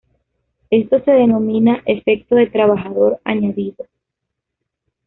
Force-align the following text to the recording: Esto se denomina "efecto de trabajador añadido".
Esto 0.71 0.99
se 1.03 1.11
denomina 1.11 1.83
"efecto 1.85 2.33
de 2.33 2.47
trabajador 2.47 3.19
añadido". 3.23 3.85